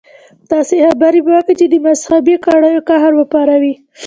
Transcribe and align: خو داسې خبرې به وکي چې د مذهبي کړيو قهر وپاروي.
خو 0.37 0.43
داسې 0.51 0.75
خبرې 0.87 1.19
به 1.25 1.31
وکي 1.37 1.53
چې 1.59 1.65
د 1.69 1.75
مذهبي 1.85 2.35
کړيو 2.45 2.85
قهر 2.89 3.11
وپاروي. 3.15 3.73